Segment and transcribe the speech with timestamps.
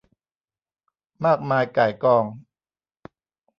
[1.25, 2.25] มากมายก่ายกอง